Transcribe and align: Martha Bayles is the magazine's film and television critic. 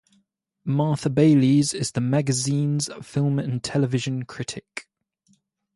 Martha 0.65 1.11
Bayles 1.11 1.75
is 1.75 1.91
the 1.91 2.01
magazine's 2.01 2.89
film 3.03 3.37
and 3.37 3.63
television 3.63 4.25
critic. 4.25 4.87